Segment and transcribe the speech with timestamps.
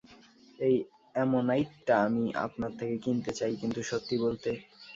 [0.59, 0.75] এই
[1.15, 4.49] অ্যামোনাইটটা আমি আপনার থেকে কিনতে চাই, কিন্তু সত্যি বলতে।